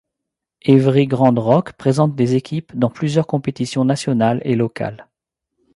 Évry 0.63 1.05
Grand 1.05 1.35
Roque 1.39 1.73
présente 1.73 2.15
des 2.15 2.33
équipes 2.33 2.71
dans 2.73 2.89
plusieurs 2.89 3.27
compétitions 3.27 3.85
nationales 3.85 4.41
et 4.45 4.55
locales. 4.55 5.07